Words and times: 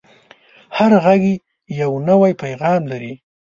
هر 0.77 0.91
غږ 1.05 1.21
یو 1.81 1.91
نوی 2.07 2.31
پیغام 2.43 2.81
لري 2.91 3.13